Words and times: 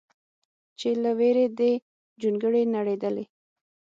چې 0.79 0.89
له 1.03 1.11
ویرې 1.19 1.45
دې 1.57 1.71
جونګړې 2.21 2.63
نړېدلې 2.75 3.25